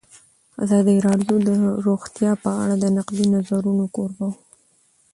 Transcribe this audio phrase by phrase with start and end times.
[0.63, 1.49] ازادي راډیو د
[1.85, 4.37] روغتیا په اړه د نقدي نظرونو کوربه وه.